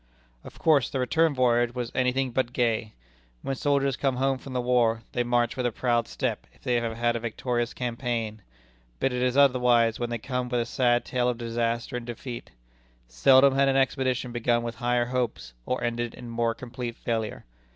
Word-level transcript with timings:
Of 0.43 0.57
course, 0.57 0.89
the 0.89 0.97
return 0.99 1.35
voyage 1.35 1.75
was 1.75 1.91
"any 1.93 2.11
thing 2.11 2.31
but 2.31 2.53
gay." 2.53 2.95
When 3.43 3.55
soldiers 3.55 3.95
come 3.95 4.15
home 4.15 4.39
from 4.39 4.53
the 4.53 4.59
war, 4.59 5.03
they 5.11 5.21
march 5.21 5.55
with 5.55 5.67
a 5.67 5.71
proud 5.71 6.07
step, 6.07 6.47
if 6.53 6.63
they 6.63 6.73
have 6.79 6.97
had 6.97 7.15
a 7.15 7.19
victorious 7.19 7.71
campaign. 7.75 8.41
But 8.99 9.13
it 9.13 9.21
is 9.21 9.37
otherwise 9.37 9.99
when 9.99 10.09
they 10.09 10.17
come 10.17 10.49
with 10.49 10.59
a 10.61 10.65
sad 10.65 11.05
tale 11.05 11.29
of 11.29 11.37
disaster 11.37 11.97
and 11.97 12.05
defeat. 12.07 12.49
Seldom 13.07 13.53
had 13.53 13.69
an 13.69 13.77
expedition 13.77 14.31
begun 14.31 14.63
with 14.63 14.77
higher 14.77 15.05
hopes, 15.05 15.53
or 15.67 15.83
ended 15.83 16.15
in 16.15 16.29
more 16.31 16.55
complete 16.55 16.95
failure. 16.97 17.45